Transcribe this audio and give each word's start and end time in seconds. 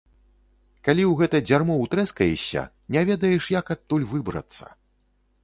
Калі 0.87 1.03
ў 1.03 1.11
гэта 1.19 1.41
дзярмо 1.49 1.73
утрэскаешся, 1.83 2.65
не 2.97 3.05
ведаеш, 3.11 3.43
як 3.59 3.65
адтуль 3.77 4.09
выбрацца. 4.17 4.65